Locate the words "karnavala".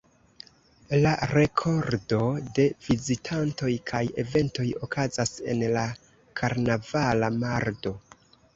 6.43-7.33